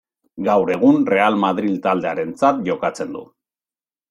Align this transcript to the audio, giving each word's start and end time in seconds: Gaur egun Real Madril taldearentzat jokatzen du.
Gaur 0.45 0.71
egun 0.75 0.97
Real 1.15 1.37
Madril 1.43 1.75
taldearentzat 1.85 2.65
jokatzen 2.71 3.15
du. 3.19 3.23